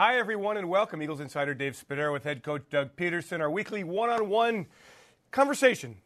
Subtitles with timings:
[0.00, 1.02] Hi, everyone, and welcome.
[1.02, 3.40] Eagles insider Dave Spadaro with head coach Doug Pederson.
[3.40, 4.66] Our weekly one on one
[5.32, 5.96] conversation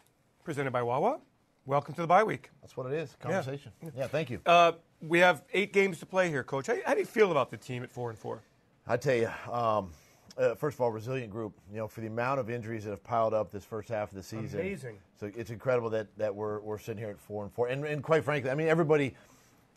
[0.45, 1.21] presented by Wawa.
[1.67, 2.49] Welcome to the bye week.
[2.63, 3.15] That's what it is.
[3.21, 3.71] Conversation.
[3.83, 4.41] Yeah, yeah thank you.
[4.47, 6.69] Uh, we have eight games to play here, coach.
[6.69, 8.41] How, how, do you feel about the team at four and four?
[8.87, 9.91] I tell you, um,
[10.39, 11.53] uh, first of all, resilient group.
[11.71, 14.15] You know, for the amount of injuries that have piled up this first half of
[14.15, 14.97] the season, amazing.
[15.21, 17.67] So it's incredible that, that we're we're sitting here at four and four.
[17.69, 19.15] And, and quite frankly, I mean, everybody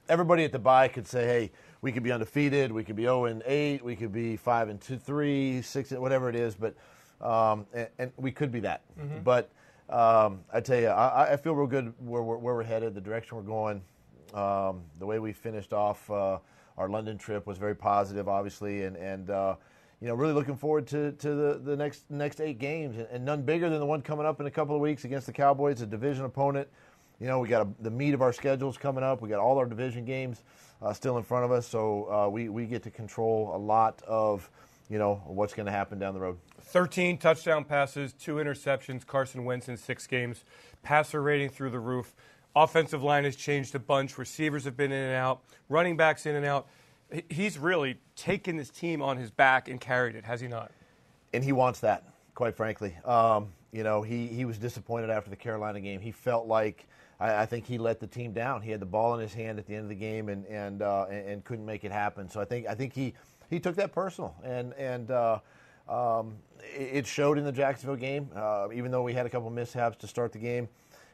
[0.09, 1.51] everybody at the bye could say, hey,
[1.85, 4.81] we could be undefeated, we could be 0 and 8, we could be 5 and
[4.81, 6.73] 2, 3, 6, whatever it is, but
[7.21, 8.81] um, and, and, we could be that.
[8.99, 9.19] Mm-hmm.
[9.19, 9.51] But
[9.91, 13.01] um, I tell you, I, I, feel real good where we're, where we're headed, the
[13.01, 13.83] direction we're going,
[14.33, 16.39] um, the way we finished off uh,
[16.79, 19.55] our London trip was very positive, obviously, and and uh,
[20.01, 23.23] you know really looking forward to, to the, the next next eight games, and, and
[23.23, 25.81] none bigger than the one coming up in a couple of weeks against the Cowboys,
[25.81, 26.67] a division opponent.
[27.19, 29.21] You know, we got a, the meat of our schedules coming up.
[29.21, 30.43] We got all our division games
[30.81, 34.01] uh, still in front of us, so uh, we we get to control a lot
[34.05, 34.49] of
[34.89, 36.37] you know what's going to happen down the road.
[36.61, 39.05] 13 touchdown passes, two interceptions.
[39.05, 40.43] Carson Wentz in six games.
[40.83, 42.15] Passer rating through the roof.
[42.55, 44.17] Offensive line has changed a bunch.
[44.17, 45.41] Receivers have been in and out.
[45.69, 46.67] Running backs in and out.
[47.29, 50.71] He's really taken this team on his back and carried it, has he not?
[51.33, 52.03] And he wants that,
[52.33, 52.97] quite frankly.
[53.05, 55.99] Um, you know, he, he was disappointed after the Carolina game.
[55.99, 56.87] He felt like
[57.19, 58.61] I, I, think he let the team down.
[58.61, 60.81] He had the ball in his hand at the end of the game and and
[60.81, 62.29] uh, and, and, couldn't make it happen.
[62.29, 63.13] So I think I think he
[63.49, 65.11] he took that personal and and.
[65.11, 65.39] Uh,
[65.87, 66.37] um,
[66.75, 70.07] it showed in the Jacksonville game, uh, even though we had a couple mishaps to
[70.07, 70.67] start the game.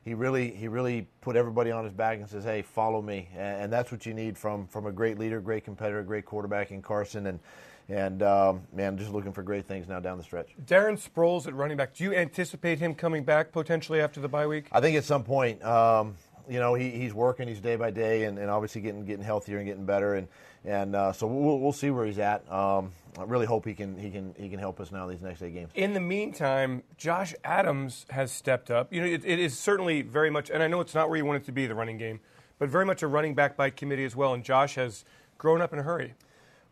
[0.03, 3.63] He really, he really put everybody on his back and says, "Hey, follow me," and,
[3.63, 6.81] and that's what you need from from a great leader, great competitor, great quarterback in
[6.81, 7.39] Carson, and
[7.87, 10.49] and um, man, just looking for great things now down the stretch.
[10.65, 11.93] Darren Sproles at running back.
[11.93, 14.65] Do you anticipate him coming back potentially after the bye week?
[14.71, 15.63] I think at some point.
[15.63, 16.15] Um,
[16.51, 19.59] you know, he, he's working, he's day by day, and, and obviously getting getting healthier
[19.59, 20.27] and getting better, and
[20.65, 22.49] and uh, so we'll we'll see where he's at.
[22.51, 25.41] Um, I really hope he can he can he can help us now these next
[25.41, 25.71] eight games.
[25.75, 28.91] In the meantime, Josh Adams has stepped up.
[28.91, 31.23] You know, it, it is certainly very much, and I know it's not where you
[31.23, 32.19] want it to be, the running game,
[32.59, 34.33] but very much a running back by committee as well.
[34.33, 35.05] And Josh has
[35.37, 36.15] grown up in a hurry.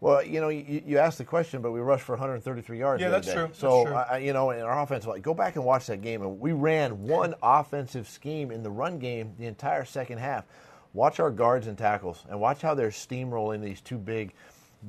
[0.01, 3.01] Well, you know, you, you asked the question, but we rushed for 133 yards.
[3.01, 3.33] Yeah, that's day.
[3.33, 3.49] true.
[3.53, 4.15] So, that's true.
[4.15, 6.53] I, you know, in our offense, like, go back and watch that game, and we
[6.53, 10.45] ran one offensive scheme in the run game the entire second half.
[10.93, 14.33] Watch our guards and tackles, and watch how they're steamrolling these two big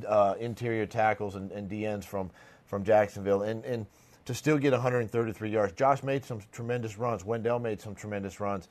[0.07, 2.31] uh, interior tackles and, and DNs from
[2.67, 3.85] from Jacksonville, and and
[4.25, 5.73] to still get 133 yards.
[5.73, 7.25] Josh made some tremendous runs.
[7.25, 8.69] Wendell made some tremendous runs.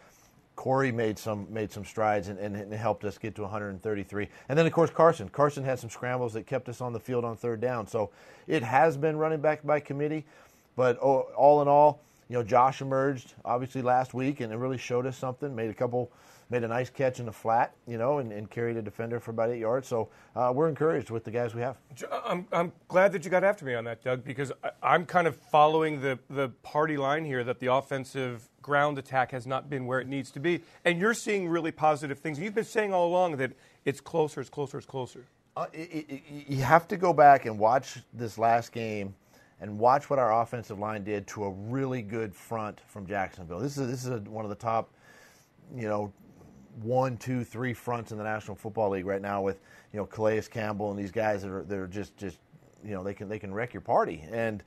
[0.59, 4.27] Corey made some made some strides and, and, and, helped us get to 133.
[4.49, 5.29] And then of course Carson.
[5.29, 7.87] Carson had some scrambles that kept us on the field on third down.
[7.87, 8.09] So
[8.45, 10.25] it has been running back by committee,
[10.75, 15.05] but all in all, you know, Josh emerged obviously last week and it really showed
[15.05, 15.55] us something.
[15.55, 16.11] Made a couple,
[16.49, 19.31] made a nice catch in the flat, you know, and, and carried a defender for
[19.31, 19.87] about eight yards.
[19.87, 21.77] So uh, we're encouraged with the guys we have.
[22.25, 24.51] I'm, I'm glad that you got after me on that, Doug, because
[24.83, 29.31] I, am kind of following the the party line here that the offensive ground attack
[29.31, 30.61] has not been where it needs to be.
[30.85, 32.39] And you're seeing really positive things.
[32.39, 33.51] You've been saying all along that
[33.85, 35.25] it's closer, it's closer, it's closer.
[35.55, 39.15] Uh, it, it, you have to go back and watch this last game
[39.61, 43.59] and watch what our offensive line did to a really good front from Jacksonville.
[43.59, 44.89] This is this is a, one of the top,
[45.75, 46.13] you know,
[46.81, 49.59] one, two, three fronts in the National Football League right now with
[49.91, 52.37] you know Calais Campbell and these guys that are that are just just
[52.83, 54.63] you know they can they can wreck your party and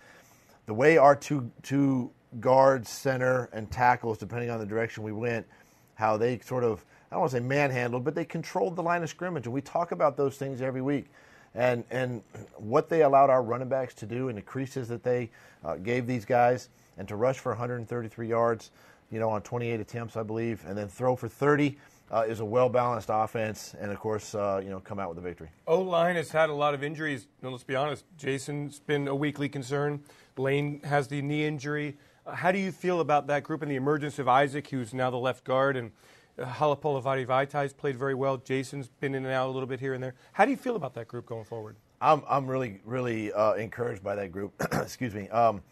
[0.67, 5.47] the way our two two guards, center, and tackles, depending on the direction we went,
[5.95, 9.03] how they sort of, I don't want to say manhandled, but they controlled the line
[9.03, 9.47] of scrimmage.
[9.47, 11.07] And we talk about those things every week.
[11.55, 12.23] And, and
[12.57, 15.31] what they allowed our running backs to do and the creases that they
[15.65, 18.71] uh, gave these guys and to rush for 133 yards,
[19.11, 21.77] you know, on 28 attempts, I believe, and then throw for 30
[22.13, 25.19] uh, is a well balanced offense, and of course, uh, you know, come out with
[25.19, 25.49] a victory.
[25.67, 27.27] O line has had a lot of injuries.
[27.43, 28.05] let's be honest.
[28.19, 30.01] Jason's been a weekly concern.
[30.37, 31.97] Lane has the knee injury.
[32.27, 35.11] Uh, how do you feel about that group and the emergence of Isaac, who's now
[35.11, 35.91] the left guard, and
[36.39, 38.37] uh, Halapoulivaati Vaitai's played very well.
[38.37, 40.15] Jason's been in and out a little bit here and there.
[40.33, 41.77] How do you feel about that group going forward?
[42.01, 44.53] I'm I'm really really uh, encouraged by that group.
[44.73, 45.29] Excuse me.
[45.29, 45.63] Um,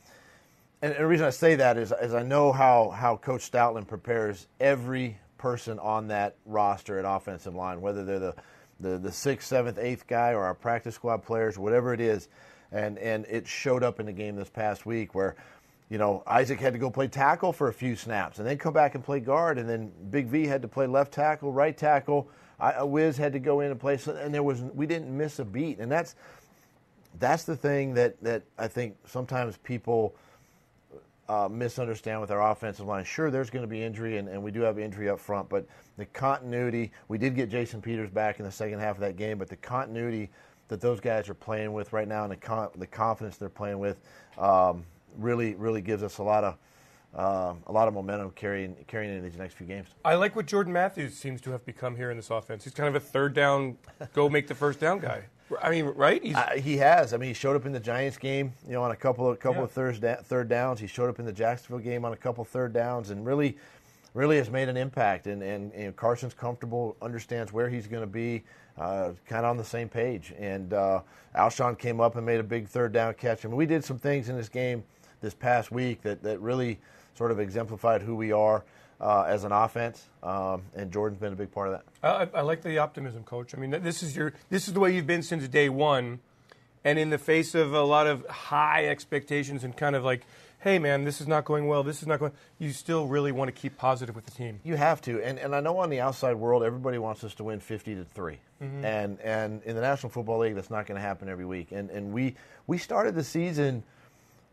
[0.82, 3.88] and, and, the reason I say that is, is I know how how Coach Stoutland
[3.88, 8.34] prepares every person on that roster at offensive line, whether they're the
[8.78, 12.28] the, the sixth, seventh, eighth guy or our practice squad players, whatever it is.
[12.72, 15.36] And and it showed up in the game this past week where
[15.90, 18.72] you know, Isaac had to go play tackle for a few snaps and then come
[18.72, 19.58] back and play guard.
[19.58, 22.28] And then Big V had to play left tackle, right tackle.
[22.60, 23.98] I, Wiz had to go in and play.
[24.06, 25.80] And there was we didn't miss a beat.
[25.80, 26.14] And that's
[27.18, 30.14] that's the thing that that I think sometimes people
[31.28, 33.04] uh, misunderstand with our offensive line.
[33.04, 35.64] Sure, there's going to be injury, and, and we do have injury up front, but
[35.96, 36.90] the continuity.
[37.06, 39.56] We did get Jason Peters back in the second half of that game, but the
[39.56, 40.30] continuity
[40.66, 43.78] that those guys are playing with right now and the, con- the confidence they're playing
[43.78, 44.00] with
[44.38, 44.84] um,
[45.16, 46.56] really really gives us a lot of
[47.14, 49.88] uh, a lot of momentum carrying carrying into these next few games.
[50.04, 52.64] I like what Jordan Matthews seems to have become here in this offense.
[52.64, 53.78] He's kind of a third down,
[54.14, 55.24] go make the first down guy.
[55.60, 56.22] I mean, right?
[56.32, 57.12] Uh, he has.
[57.12, 59.40] I mean, he showed up in the Giants game, you know, on a couple of
[59.40, 59.64] couple Yeah.
[59.64, 60.78] of third third downs.
[60.78, 63.58] He showed up in the Jacksonville game on a couple of third downs, and really,
[64.14, 65.26] really has made an impact.
[65.26, 68.44] And and, and Carson's comfortable, understands where he's going to be,
[68.78, 70.32] uh, kind of on the same page.
[70.38, 71.00] And uh,
[71.34, 73.44] Alshon came up and made a big third down catch.
[73.44, 74.84] I mean, we did some things in this game
[75.20, 76.78] this past week that that really
[77.14, 78.64] sort of exemplified who we are.
[79.02, 81.84] Uh, as an offense, um, and Jordan's been a big part of that.
[82.34, 83.54] I, I like the optimism, coach.
[83.54, 86.20] I mean, this is your this is the way you've been since day one,
[86.84, 90.26] and in the face of a lot of high expectations and kind of like,
[90.58, 92.32] hey man, this is not going well, this is not going.
[92.58, 94.60] You still really want to keep positive with the team.
[94.64, 97.44] You have to, and and I know on the outside world, everybody wants us to
[97.44, 98.84] win fifty to 3 Mm-hmm.
[98.84, 101.72] and and in the National Football League, that's not going to happen every week.
[101.72, 102.34] And and we
[102.66, 103.82] we started the season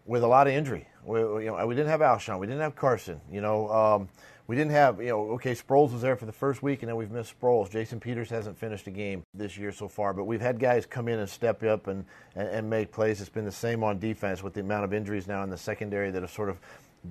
[0.07, 0.88] with a lot of injury.
[1.06, 3.21] We, you know, we didn't have Alshon, we didn't have Carson.
[3.31, 4.09] You know, um,
[4.48, 5.31] we didn't have you know.
[5.31, 7.69] Okay, Sproles was there for the first week, and then we've missed Sproles.
[7.69, 11.09] Jason Peters hasn't finished a game this year so far, but we've had guys come
[11.09, 12.06] in and step up and
[12.36, 13.19] and, and make plays.
[13.19, 16.12] It's been the same on defense with the amount of injuries now in the secondary
[16.12, 16.57] that have sort of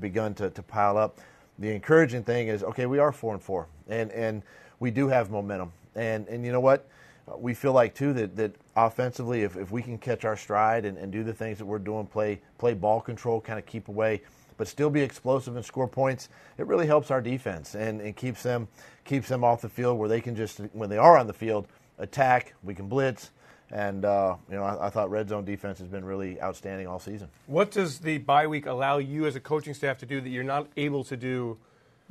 [0.00, 1.18] begun to, to pile up.
[1.58, 4.42] The encouraging thing is, okay, we are four and four, and and
[4.80, 5.72] we do have momentum.
[5.94, 6.88] And and you know what?
[7.36, 10.96] We feel like too that, that offensively, if, if we can catch our stride and,
[10.96, 14.22] and do the things that we're doing, play play ball control, kind of keep away,
[14.56, 16.28] but still be explosive and score points,
[16.58, 18.68] it really helps our defense and, and keeps them
[19.04, 21.66] keeps them off the field where they can just when they are on the field
[21.98, 22.54] attack.
[22.62, 23.30] We can blitz,
[23.70, 26.98] and uh, you know I, I thought red zone defense has been really outstanding all
[26.98, 27.28] season.
[27.46, 30.44] What does the bye week allow you as a coaching staff to do that you're
[30.44, 31.58] not able to do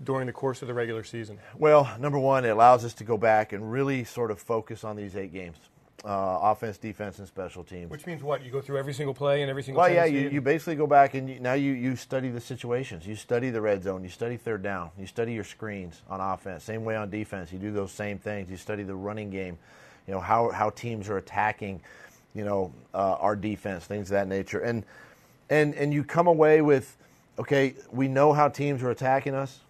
[0.04, 1.40] during the course of the regular season?
[1.58, 4.96] Well, number one, it allows us to go back and really sort of focus on
[4.96, 5.58] these eight games.
[6.04, 7.90] Uh, offense, defense, and special teams.
[7.90, 8.44] Which means what?
[8.44, 9.82] You go through every single play and every single.
[9.82, 13.08] Well, yeah, you, you basically go back and you, now you, you study the situations.
[13.08, 14.04] You study the red zone.
[14.04, 14.92] You study third down.
[15.00, 16.64] You study your screens on offense.
[16.64, 17.52] Same way on defense.
[17.52, 18.52] You do those same things.
[18.52, 19.58] You study the running game.
[20.06, 21.82] You know how how teams are attacking.
[22.36, 24.84] You know uh, our defense, things of that nature, and
[25.50, 26.98] and and you come away with,
[27.40, 29.62] okay, we know how teams are attacking us.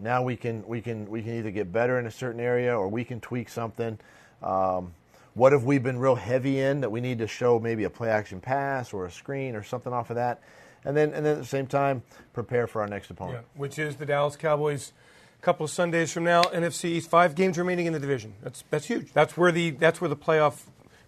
[0.00, 2.88] Now we can we can we can either get better in a certain area or
[2.88, 3.98] we can tweak something.
[4.42, 4.92] Um,
[5.34, 8.08] what have we been real heavy in that we need to show maybe a play
[8.08, 10.40] action pass or a screen or something off of that,
[10.84, 12.02] and then and then at the same time
[12.32, 13.38] prepare for our next opponent.
[13.54, 14.92] Yeah, which is the Dallas Cowboys.
[15.40, 17.10] A couple of Sundays from now, NFC East.
[17.10, 18.34] Five games remaining in the division.
[18.42, 19.12] That's that's huge.
[19.12, 20.62] That's where the that's where the playoff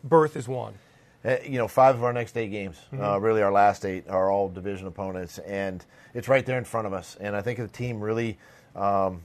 [0.05, 0.75] berth is won.
[1.25, 3.03] Uh, you know, five of our next eight games, Mm-hmm.
[3.03, 5.85] uh, really our last eight, are all division opponents, and
[6.15, 7.17] it's right there in front of us.
[7.21, 8.39] And I think the team really
[8.77, 9.23] um,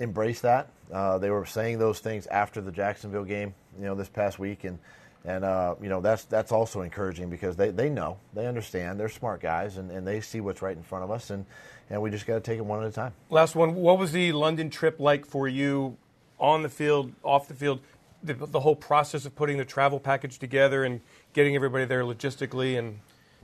[0.00, 0.68] embraced that.
[0.92, 4.64] Uh, they were saying those things after the Jacksonville game, you know, this past week,
[4.64, 4.78] and
[5.24, 9.08] and uh, you know that's that's also encouraging because they, they know, they understand, they're
[9.08, 11.44] smart guys, and, and they see what's right in front of us, and
[11.90, 13.12] and we just got to take it one at a time.
[13.28, 13.74] Last one.
[13.74, 15.96] What was the London trip like for you,
[16.38, 17.80] on the field, off the field?
[18.22, 21.00] The, the whole process of putting the travel package together and
[21.32, 23.00] getting everybody there logistically, and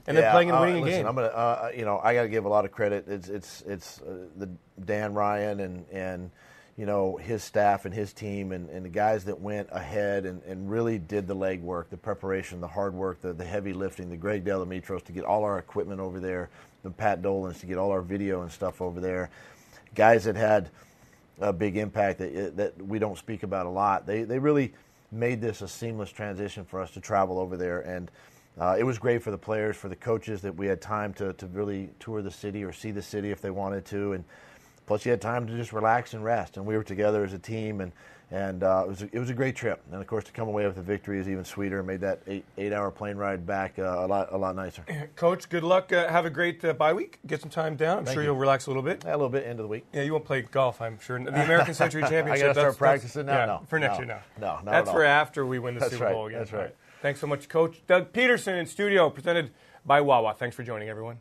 [0.07, 1.07] and then playing and uh, winning a listen, game.
[1.07, 3.05] I'm gonna, uh, you know, I got to give a lot of credit.
[3.07, 4.49] It's it's it's uh, the
[4.83, 6.31] Dan Ryan and and
[6.77, 10.41] you know his staff and his team and, and the guys that went ahead and,
[10.43, 14.09] and really did the legwork, the preparation, the hard work, the, the heavy lifting.
[14.09, 16.49] The Greg Delimitros to get all our equipment over there,
[16.83, 19.29] the Pat Dolans to get all our video and stuff over there.
[19.93, 20.69] Guys that had
[21.39, 24.05] a big impact that that we don't speak about a lot.
[24.05, 24.73] They they really
[25.11, 28.09] made this a seamless transition for us to travel over there, and
[28.59, 31.33] uh, it was great for the players, for the coaches that we had time to
[31.33, 34.23] to really tour the city or see the city if they wanted to, and
[34.85, 36.57] plus you had time to just relax and rest.
[36.57, 37.91] And we were together as a team, and
[38.29, 39.81] and uh, it was a, it was a great trip.
[39.91, 41.81] And of course, to come away with a victory is even sweeter.
[41.83, 44.83] Made that eight eight hour plane ride back uh, a lot a lot nicer.
[45.15, 45.93] Coach, good luck.
[45.93, 47.19] Uh, have a great uh, bye week.
[47.27, 47.99] Get some time down.
[47.99, 48.29] I'm Thank sure you.
[48.31, 49.05] will relax a little bit.
[49.05, 49.85] A little bit end of the week.
[49.93, 51.23] Yeah, you won't play golf, I'm sure.
[51.23, 52.33] The American Century Championship.
[52.33, 53.37] I gotta start that's- that's- practicing now?
[53.37, 53.61] yeah, No.
[53.67, 54.05] for next No.
[54.05, 54.23] year.
[54.41, 56.13] No, No, not That's at for after we win the That's Super right.
[56.13, 56.39] Bowl again.
[56.39, 56.75] That's All right.
[57.01, 59.51] Thanks so much, Coach Doug Pederson in studio, presented
[59.85, 60.33] by Wawa.
[60.33, 61.19] Thanks for joining, everyone.